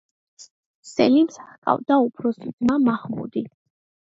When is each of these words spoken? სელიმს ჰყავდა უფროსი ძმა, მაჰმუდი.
სელიმს 0.91 1.37
ჰყავდა 1.49 1.99
უფროსი 2.07 2.49
ძმა, 2.57 2.81
მაჰმუდი. 2.89 3.45